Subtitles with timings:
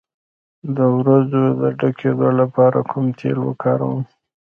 [0.75, 4.01] د وروځو د ډکیدو لپاره کوم تېل وکاروم؟